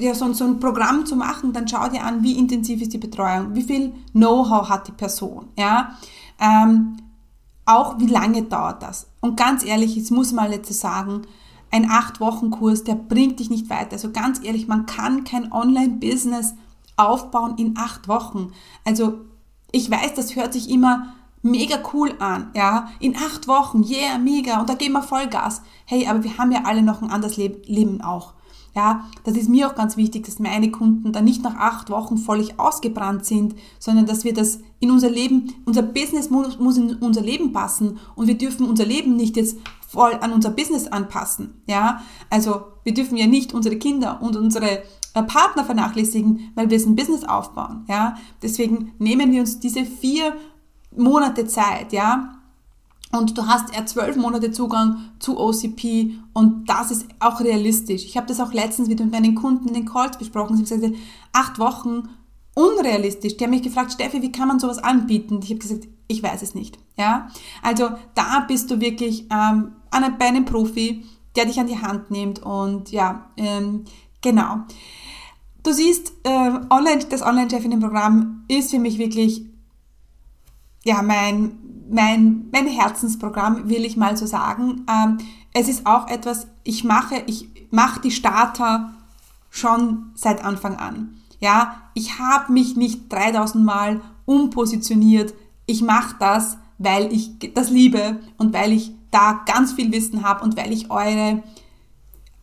ja, 0.00 0.14
so, 0.14 0.32
so 0.32 0.44
ein 0.44 0.60
Programm 0.60 1.06
zu 1.06 1.14
machen, 1.16 1.52
dann 1.52 1.66
schau 1.66 1.88
dir 1.88 2.04
an, 2.04 2.22
wie 2.22 2.38
intensiv 2.38 2.82
ist 2.82 2.92
die 2.92 2.98
Betreuung, 2.98 3.54
wie 3.54 3.62
viel 3.62 3.92
Know-how 4.12 4.68
hat 4.68 4.86
die 4.86 4.92
Person, 4.92 5.48
ja. 5.56 5.96
Ähm, 6.40 6.96
auch 7.68 7.98
wie 7.98 8.06
lange 8.06 8.42
dauert 8.42 8.82
das? 8.82 9.08
Und 9.20 9.36
ganz 9.36 9.64
ehrlich, 9.64 9.94
jetzt 9.96 10.10
muss 10.10 10.32
man 10.32 10.50
jetzt 10.50 10.72
sagen, 10.72 11.22
ein 11.70 11.90
8-Wochen-Kurs, 11.90 12.84
der 12.84 12.94
bringt 12.94 13.40
dich 13.40 13.50
nicht 13.50 13.68
weiter. 13.68 13.92
Also 13.92 14.10
ganz 14.10 14.42
ehrlich, 14.42 14.68
man 14.68 14.86
kann 14.86 15.24
kein 15.24 15.52
Online-Business 15.52 16.54
aufbauen 16.96 17.56
in 17.58 17.76
8 17.76 18.08
Wochen. 18.08 18.52
Also 18.84 19.20
ich 19.70 19.90
weiß, 19.90 20.14
das 20.14 20.34
hört 20.34 20.54
sich 20.54 20.70
immer 20.70 21.14
mega 21.42 21.78
cool 21.92 22.14
an, 22.18 22.50
ja, 22.54 22.88
in 23.00 23.16
8 23.16 23.46
Wochen, 23.46 23.84
yeah, 23.84 24.18
mega, 24.18 24.60
und 24.60 24.68
da 24.68 24.74
gehen 24.74 24.92
wir 24.92 25.02
Vollgas. 25.02 25.62
Hey, 25.84 26.06
aber 26.06 26.24
wir 26.24 26.38
haben 26.38 26.50
ja 26.50 26.62
alle 26.64 26.82
noch 26.82 27.02
ein 27.02 27.10
anderes 27.10 27.36
Leben 27.36 28.00
auch. 28.00 28.32
Ja, 28.74 29.08
das 29.24 29.36
ist 29.36 29.48
mir 29.48 29.68
auch 29.68 29.74
ganz 29.74 29.96
wichtig, 29.96 30.24
dass 30.24 30.38
meine 30.38 30.70
Kunden 30.70 31.12
dann 31.12 31.24
nicht 31.24 31.42
nach 31.42 31.56
acht 31.56 31.90
Wochen 31.90 32.16
völlig 32.16 32.60
ausgebrannt 32.60 33.24
sind, 33.24 33.54
sondern 33.78 34.06
dass 34.06 34.24
wir 34.24 34.34
das 34.34 34.60
in 34.80 34.90
unser 34.90 35.10
Leben, 35.10 35.54
unser 35.64 35.82
Business 35.82 36.30
muss, 36.30 36.58
muss 36.58 36.76
in 36.76 36.94
unser 36.96 37.22
Leben 37.22 37.52
passen 37.52 37.98
und 38.14 38.28
wir 38.28 38.38
dürfen 38.38 38.68
unser 38.68 38.86
Leben 38.86 39.16
nicht 39.16 39.36
jetzt 39.36 39.58
voll 39.88 40.12
an 40.20 40.32
unser 40.32 40.50
Business 40.50 40.86
anpassen. 40.86 41.62
Ja, 41.66 42.02
also 42.30 42.62
wir 42.84 42.94
dürfen 42.94 43.16
ja 43.16 43.26
nicht 43.26 43.54
unsere 43.54 43.76
Kinder 43.76 44.20
und 44.22 44.36
unsere 44.36 44.82
äh, 45.14 45.22
Partner 45.22 45.64
vernachlässigen, 45.64 46.52
weil 46.54 46.70
wir 46.70 46.78
ein 46.78 46.94
Business 46.94 47.24
aufbauen. 47.24 47.84
Ja, 47.88 48.16
deswegen 48.42 48.92
nehmen 48.98 49.32
wir 49.32 49.40
uns 49.40 49.58
diese 49.58 49.84
vier 49.84 50.34
Monate 50.94 51.46
Zeit, 51.46 51.92
ja, 51.92 52.37
und 53.12 53.38
du 53.38 53.46
hast 53.46 53.74
eher 53.74 53.86
zwölf 53.86 54.16
Monate 54.16 54.50
Zugang 54.50 55.12
zu 55.18 55.38
OCP 55.38 56.12
und 56.34 56.68
das 56.68 56.90
ist 56.90 57.06
auch 57.20 57.40
realistisch. 57.40 58.04
Ich 58.04 58.16
habe 58.16 58.26
das 58.26 58.40
auch 58.40 58.52
letztens 58.52 58.88
wieder 58.88 59.04
mit 59.04 59.14
meinen 59.14 59.34
Kunden 59.34 59.68
in 59.68 59.74
den 59.74 59.86
Calls 59.86 60.18
besprochen. 60.18 60.56
Sie 60.56 60.74
haben 60.74 60.80
gesagt, 60.80 61.00
acht 61.32 61.58
Wochen 61.58 62.08
unrealistisch. 62.54 63.36
Die 63.36 63.44
haben 63.44 63.50
mich 63.50 63.62
gefragt, 63.62 63.92
Steffi, 63.92 64.20
wie 64.20 64.32
kann 64.32 64.48
man 64.48 64.58
sowas 64.58 64.78
anbieten? 64.78 65.40
Ich 65.42 65.50
habe 65.50 65.60
gesagt, 65.60 65.88
ich 66.08 66.22
weiß 66.22 66.42
es 66.42 66.54
nicht. 66.54 66.78
Ja, 66.98 67.28
also 67.62 67.90
da 68.14 68.44
bist 68.46 68.70
du 68.70 68.80
wirklich 68.80 69.26
ähm, 69.30 69.72
bei 70.18 70.26
einem 70.26 70.44
Profi, 70.44 71.04
der 71.36 71.46
dich 71.46 71.60
an 71.60 71.66
die 71.66 71.80
Hand 71.80 72.10
nimmt 72.10 72.42
und 72.42 72.90
ja, 72.90 73.30
ähm, 73.36 73.84
genau. 74.20 74.58
du 75.62 75.72
siehst, 75.72 76.12
äh, 76.24 76.50
online, 76.70 77.04
das 77.08 77.22
Online-Chefinnen-Programm 77.22 78.44
ist 78.48 78.70
für 78.70 78.80
mich 78.80 78.98
wirklich 78.98 79.46
ja, 80.84 81.02
mein, 81.02 81.58
mein, 81.90 82.46
mein 82.52 82.66
Herzensprogramm, 82.66 83.68
will 83.68 83.84
ich 83.84 83.96
mal 83.96 84.16
so 84.16 84.26
sagen. 84.26 84.86
Ähm, 84.88 85.18
es 85.52 85.68
ist 85.68 85.86
auch 85.86 86.08
etwas, 86.08 86.46
ich 86.64 86.84
mache, 86.84 87.22
ich 87.26 87.48
mache 87.70 88.00
die 88.00 88.10
Starter 88.10 88.94
schon 89.50 90.12
seit 90.14 90.44
Anfang 90.44 90.76
an. 90.76 91.20
Ja, 91.40 91.82
ich 91.94 92.18
habe 92.18 92.52
mich 92.52 92.76
nicht 92.76 93.12
3000 93.12 93.64
Mal 93.64 94.00
umpositioniert. 94.24 95.34
Ich 95.66 95.82
mache 95.82 96.16
das, 96.18 96.58
weil 96.78 97.12
ich 97.12 97.38
das 97.54 97.70
liebe 97.70 98.20
und 98.36 98.52
weil 98.52 98.72
ich 98.72 98.92
da 99.10 99.40
ganz 99.46 99.72
viel 99.72 99.92
Wissen 99.92 100.22
habe 100.22 100.44
und 100.44 100.56
weil 100.56 100.72
ich 100.72 100.90
eure 100.90 101.42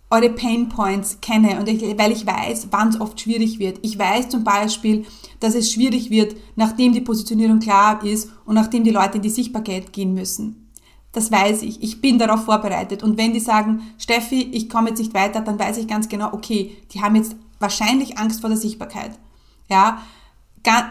eure 0.10 0.30
Pain 0.30 0.70
Points 0.70 1.20
kenne 1.22 1.60
und 1.60 1.68
ich, 1.68 1.82
weil 1.98 2.12
ich 2.12 2.26
weiß, 2.26 2.68
wann 2.72 2.90
es 2.90 3.02
oft 3.02 3.20
schwierig 3.20 3.60
wird. 3.60 3.80
Ich 3.82 3.98
weiß 3.98 4.30
zum 4.30 4.44
Beispiel, 4.44 5.06
dass 5.40 5.56
es 5.56 5.72
schwierig 5.72 6.10
wird, 6.10 6.36
nachdem 6.56 6.94
die 6.94 7.02
Positionierung 7.02 7.60
klar 7.60 8.04
ist 8.04 8.32
und 8.46 8.56
nachdem 8.56 8.84
die 8.84 8.92
Leute 8.92 9.18
in 9.18 9.24
die 9.24 9.30
Sichtbarkeit 9.30 9.92
gehen 9.94 10.14
müssen. 10.14 10.72
Das 11.12 11.32
weiß 11.32 11.62
ich. 11.64 11.82
Ich 11.82 12.02
bin 12.02 12.20
darauf 12.20 12.44
vorbereitet. 12.44 13.02
Und 13.02 13.18
wenn 13.18 13.34
die 13.34 13.40
sagen, 13.40 13.94
Steffi, 13.98 14.42
ich 14.52 14.70
komme 14.70 14.90
jetzt 14.90 15.00
nicht 15.00 15.14
weiter, 15.14 15.42
dann 15.42 15.58
weiß 15.58 15.78
ich 15.78 15.88
ganz 15.88 16.10
genau, 16.10 16.34
okay, 16.34 16.78
die 16.92 17.02
haben 17.02 17.16
jetzt 17.16 17.36
wahrscheinlich 17.60 18.18
Angst 18.18 18.42
vor 18.42 18.50
der 18.50 18.60
Sichtbarkeit. 18.60 19.18
Ja, 19.70 20.02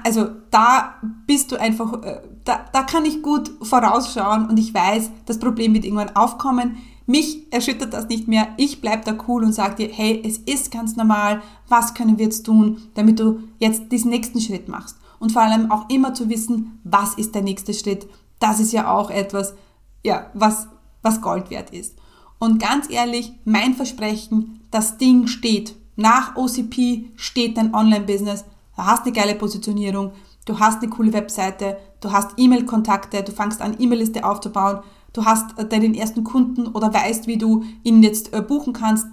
also 0.04 0.28
da 0.50 0.94
bist 1.26 1.52
du 1.52 1.56
einfach, 1.56 2.02
äh, 2.02 2.22
da, 2.44 2.64
da 2.72 2.82
kann 2.82 3.04
ich 3.04 3.22
gut 3.22 3.52
vorausschauen 3.62 4.48
und 4.48 4.58
ich 4.58 4.72
weiß, 4.72 5.10
das 5.26 5.38
Problem 5.38 5.74
wird 5.74 5.84
irgendwann 5.84 6.16
aufkommen. 6.16 6.76
Mich 7.06 7.52
erschüttert 7.52 7.92
das 7.92 8.08
nicht 8.08 8.28
mehr. 8.28 8.48
Ich 8.56 8.80
bleib 8.80 9.04
da 9.04 9.16
cool 9.28 9.44
und 9.44 9.52
sage 9.52 9.86
dir, 9.86 9.92
hey, 9.92 10.22
es 10.24 10.38
ist 10.38 10.70
ganz 10.70 10.96
normal. 10.96 11.42
Was 11.68 11.94
können 11.94 12.18
wir 12.18 12.24
jetzt 12.24 12.44
tun, 12.44 12.82
damit 12.94 13.20
du 13.20 13.40
jetzt 13.58 13.92
diesen 13.92 14.10
nächsten 14.10 14.40
Schritt 14.40 14.68
machst? 14.68 14.96
Und 15.18 15.32
vor 15.32 15.42
allem 15.42 15.70
auch 15.70 15.88
immer 15.90 16.14
zu 16.14 16.28
wissen, 16.28 16.80
was 16.84 17.14
ist 17.14 17.34
der 17.34 17.42
nächste 17.42 17.74
Schritt? 17.74 18.06
Das 18.38 18.60
ist 18.60 18.72
ja 18.72 18.90
auch 18.90 19.10
etwas, 19.10 19.54
ja, 20.02 20.30
was, 20.34 20.68
was 21.02 21.20
Gold 21.20 21.50
wert 21.50 21.70
ist. 21.70 21.94
Und 22.38 22.58
ganz 22.58 22.90
ehrlich, 22.90 23.32
mein 23.44 23.74
Versprechen, 23.74 24.60
das 24.70 24.98
Ding 24.98 25.26
steht. 25.26 25.76
Nach 25.96 26.36
OCP 26.36 27.10
steht 27.16 27.56
dein 27.56 27.74
Online-Business. 27.74 28.44
Du 28.76 28.82
hast 28.82 29.04
eine 29.04 29.12
geile 29.12 29.34
Positionierung, 29.34 30.12
du 30.46 30.58
hast 30.58 30.82
eine 30.82 30.90
coole 30.90 31.12
Webseite, 31.12 31.78
du 32.00 32.10
hast 32.10 32.32
E-Mail-Kontakte, 32.36 33.22
du 33.22 33.30
fangst 33.30 33.62
an, 33.62 33.76
E-Mail-Liste 33.78 34.24
aufzubauen, 34.24 34.80
du 35.14 35.24
hast 35.24 35.58
äh, 35.58 35.66
deinen 35.66 35.94
ersten 35.94 36.22
Kunden 36.22 36.66
oder 36.66 36.92
weißt, 36.92 37.26
wie 37.26 37.38
du 37.38 37.64
ihn 37.82 38.02
jetzt 38.02 38.34
äh, 38.34 38.42
buchen 38.42 38.74
kannst. 38.74 39.06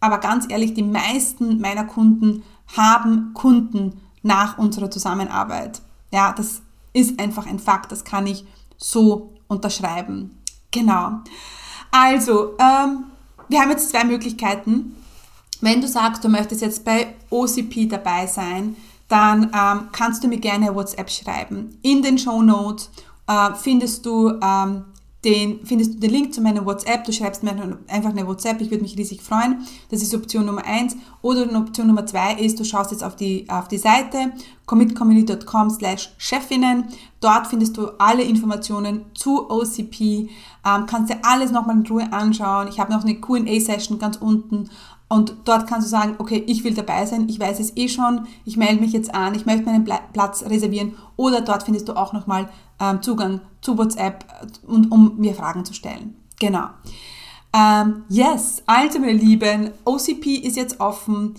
Aber 0.00 0.18
ganz 0.18 0.44
ehrlich, 0.50 0.74
die 0.74 0.82
meisten 0.82 1.60
meiner 1.60 1.84
Kunden 1.84 2.42
haben 2.76 3.32
Kunden 3.32 4.00
nach 4.22 4.58
unserer 4.58 4.90
Zusammenarbeit. 4.90 5.80
Ja, 6.12 6.32
das 6.32 6.60
ist 6.92 7.18
einfach 7.18 7.46
ein 7.46 7.58
Fakt, 7.58 7.90
das 7.90 8.04
kann 8.04 8.26
ich 8.26 8.44
so 8.76 9.32
unterschreiben. 9.48 10.38
Genau. 10.70 11.20
Also, 11.90 12.56
ähm, 12.58 13.04
wir 13.48 13.60
haben 13.60 13.70
jetzt 13.70 13.90
zwei 13.90 14.04
Möglichkeiten. 14.04 14.96
Wenn 15.60 15.80
du 15.80 15.88
sagst, 15.88 16.24
du 16.24 16.28
möchtest 16.28 16.60
jetzt 16.60 16.84
bei 16.84 17.14
OCP 17.30 17.88
dabei 17.88 18.26
sein, 18.26 18.76
dann 19.08 19.44
ähm, 19.54 19.88
kannst 19.92 20.24
du 20.24 20.28
mir 20.28 20.38
gerne 20.38 20.74
WhatsApp 20.74 21.10
schreiben. 21.10 21.78
In 21.82 22.02
den 22.02 22.18
Show 22.18 22.42
Notes 22.42 22.90
äh, 23.26 23.54
findest 23.54 24.04
du 24.04 24.38
ähm, 24.42 24.84
den 25.24 25.64
findest 25.64 25.94
du 25.94 26.00
den 26.00 26.10
Link 26.10 26.34
zu 26.34 26.40
meiner 26.40 26.64
WhatsApp. 26.64 27.04
Du 27.04 27.12
schreibst 27.12 27.42
mir 27.42 27.78
einfach 27.88 28.10
eine 28.10 28.26
WhatsApp. 28.26 28.60
Ich 28.60 28.70
würde 28.70 28.82
mich 28.82 28.96
riesig 28.96 29.22
freuen. 29.22 29.66
Das 29.90 30.02
ist 30.02 30.14
Option 30.14 30.46
Nummer 30.46 30.64
eins. 30.64 30.96
Oder 31.22 31.50
Option 31.56 31.86
Nummer 31.86 32.06
zwei 32.06 32.34
ist, 32.34 32.60
du 32.60 32.64
schaust 32.64 32.90
jetzt 32.90 33.02
auf 33.02 33.16
die, 33.16 33.46
auf 33.48 33.68
die 33.68 33.78
Seite 33.78 34.32
commitcommunity.com 34.66 35.70
slash 35.70 36.10
Chefinnen. 36.18 36.84
Dort 37.20 37.46
findest 37.46 37.76
du 37.76 37.88
alle 37.98 38.22
Informationen 38.22 39.06
zu 39.14 39.50
OCP. 39.50 40.28
Ähm, 40.66 40.86
kannst 40.86 41.12
dir 41.12 41.18
alles 41.22 41.50
nochmal 41.50 41.76
in 41.76 41.86
Ruhe 41.86 42.12
anschauen. 42.12 42.68
Ich 42.68 42.80
habe 42.80 42.92
noch 42.92 43.02
eine 43.02 43.20
Q&A-Session 43.20 43.98
ganz 43.98 44.16
unten 44.16 44.70
und 45.08 45.36
dort 45.44 45.66
kannst 45.66 45.86
du 45.86 45.90
sagen, 45.90 46.16
okay, 46.18 46.42
ich 46.46 46.64
will 46.64 46.74
dabei 46.74 47.06
sein, 47.06 47.28
ich 47.28 47.38
weiß 47.38 47.60
es 47.60 47.76
eh 47.76 47.88
schon, 47.88 48.26
ich 48.44 48.56
melde 48.56 48.80
mich 48.80 48.92
jetzt 48.92 49.14
an, 49.14 49.34
ich 49.34 49.46
möchte 49.46 49.64
meinen 49.64 49.84
Platz 49.84 50.42
reservieren. 50.44 50.96
Oder 51.16 51.42
dort 51.42 51.62
findest 51.62 51.88
du 51.88 51.92
auch 51.92 52.12
nochmal 52.12 52.48
ähm, 52.80 53.02
Zugang 53.02 53.40
zu 53.60 53.78
WhatsApp, 53.78 54.24
und, 54.66 54.90
um 54.90 55.16
mir 55.18 55.34
Fragen 55.34 55.64
zu 55.64 55.74
stellen. 55.74 56.16
Genau. 56.40 56.66
Ähm, 57.52 58.04
yes, 58.08 58.62
also 58.66 58.98
meine 58.98 59.12
Lieben, 59.12 59.70
OCP 59.84 60.36
ist 60.36 60.56
jetzt 60.56 60.80
offen. 60.80 61.34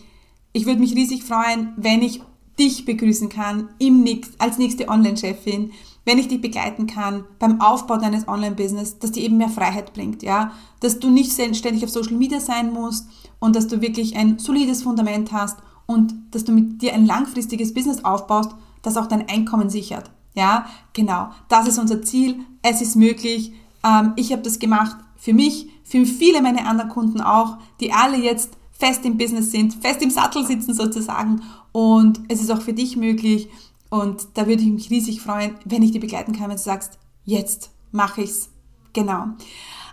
Ich 0.53 0.65
würde 0.65 0.79
mich 0.79 0.95
riesig 0.95 1.23
freuen, 1.23 1.73
wenn 1.75 2.01
ich 2.01 2.21
dich 2.57 2.85
begrüßen 2.85 3.27
kann 3.27 3.69
im 3.79 4.03
nächst, 4.03 4.39
als 4.39 4.57
nächste 4.57 4.88
Online-Chefin, 4.88 5.73
wenn 6.05 6.19
ich 6.19 6.27
dich 6.27 6.39
begleiten 6.39 6.87
kann 6.87 7.25
beim 7.39 7.59
Aufbau 7.59 7.97
deines 7.97 8.27
Online-Business, 8.27 8.99
dass 8.99 9.11
dir 9.11 9.23
eben 9.23 9.37
mehr 9.37 9.49
Freiheit 9.49 9.93
bringt, 9.93 10.23
ja, 10.23 10.51
dass 10.79 10.99
du 10.99 11.09
nicht 11.09 11.31
ständig 11.31 11.83
auf 11.83 11.89
Social 11.89 12.15
Media 12.15 12.39
sein 12.39 12.71
musst 12.71 13.07
und 13.39 13.55
dass 13.55 13.67
du 13.67 13.81
wirklich 13.81 14.15
ein 14.15 14.39
solides 14.39 14.83
Fundament 14.83 15.31
hast 15.31 15.57
und 15.87 16.13
dass 16.31 16.45
du 16.45 16.51
mit 16.51 16.81
dir 16.81 16.93
ein 16.93 17.05
langfristiges 17.05 17.73
Business 17.73 18.03
aufbaust, 18.03 18.51
das 18.81 18.97
auch 18.97 19.07
dein 19.07 19.27
Einkommen 19.27 19.69
sichert. 19.69 20.11
Ja, 20.35 20.67
genau. 20.93 21.29
Das 21.47 21.67
ist 21.67 21.79
unser 21.79 22.01
Ziel. 22.01 22.39
Es 22.61 22.81
ist 22.81 22.95
möglich. 22.95 23.53
Ähm, 23.83 24.13
ich 24.15 24.31
habe 24.31 24.41
das 24.41 24.59
gemacht 24.59 24.97
für 25.15 25.33
mich, 25.33 25.69
für 25.83 26.05
viele 26.05 26.41
meiner 26.41 26.67
anderen 26.67 26.89
Kunden 26.89 27.21
auch, 27.21 27.57
die 27.79 27.93
alle 27.93 28.17
jetzt 28.17 28.57
fest 28.71 29.05
im 29.05 29.17
Business 29.17 29.51
sind, 29.51 29.73
fest 29.75 30.01
im 30.01 30.09
Sattel 30.09 30.45
sitzen 30.45 30.73
sozusagen. 30.73 31.41
Und 31.71 32.21
es 32.27 32.41
ist 32.41 32.51
auch 32.51 32.61
für 32.61 32.73
dich 32.73 32.97
möglich. 32.97 33.49
Und 33.95 34.27
da 34.34 34.45
würde 34.45 34.62
ich 34.62 34.69
mich 34.69 34.89
riesig 34.89 35.21
freuen, 35.21 35.55
wenn 35.63 35.81
ich 35.81 35.91
dich 35.91 36.01
begleiten 36.01 36.34
kann, 36.34 36.49
wenn 36.49 36.58
du 36.58 36.62
sagst, 36.62 36.99
jetzt 37.23 37.71
mache 37.93 38.23
ich's. 38.23 38.49
Genau. 38.91 39.27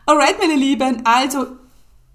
Alright, 0.07 0.41
meine 0.41 0.57
Lieben. 0.57 1.03
Also, 1.05 1.47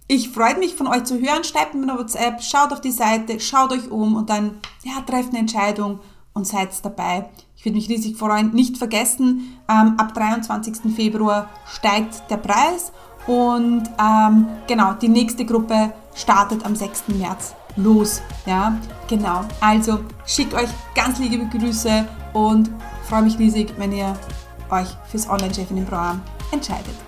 ich 0.10 0.28
freue 0.28 0.58
mich 0.58 0.76
von 0.76 0.88
euch 0.88 1.06
zu 1.06 1.18
hören. 1.18 1.46
Schreibt 1.46 1.76
mir 1.76 1.84
eine 1.84 1.98
WhatsApp, 1.98 2.44
schaut 2.44 2.74
auf 2.74 2.82
die 2.82 2.92
Seite, 2.92 3.40
schaut 3.40 3.72
euch 3.72 3.90
um 3.90 4.16
und 4.18 4.30
dann, 4.30 4.60
ja, 4.84 5.00
trefft 5.00 5.30
eine 5.30 5.40
Entscheidung 5.40 6.02
und 6.34 6.46
seid 6.46 6.70
dabei. 6.84 7.30
Ich 7.56 7.64
würde 7.64 7.78
mich 7.78 7.88
riesig 7.88 8.18
freuen. 8.18 8.54
Nicht 8.54 8.78
vergessen, 8.78 9.58
ähm, 9.70 9.96
ab 9.98 10.14
23. 10.14 10.94
Februar 10.94 11.50
steigt 11.74 12.30
der 12.30 12.38
Preis 12.38 12.92
und 13.28 13.84
ähm, 13.98 14.48
genau, 14.68 14.92
die 14.92 15.08
nächste 15.08 15.46
Gruppe 15.46 15.94
startet 16.14 16.66
am 16.66 16.76
6. 16.76 17.08
März 17.08 17.56
los. 17.78 18.22
Ja, 18.46 18.78
genau. 19.08 19.46
Also 19.62 20.00
schickt 20.26 20.54
euch 20.54 20.70
ganz 20.94 21.20
liebe 21.20 21.46
Grüße 21.58 22.06
und 22.34 22.70
freue 23.08 23.24
mich 23.24 23.40
riesig, 23.40 23.74
wenn 23.78 23.92
ihr 23.92 24.14
euch 24.70 24.88
fürs 25.10 25.30
Online-Chefinnen-Programm 25.30 26.22
entscheidet. 26.52 27.07